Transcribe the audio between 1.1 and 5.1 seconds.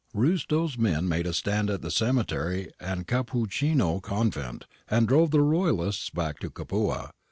a stand at the cemetery and Cappuccini Convent and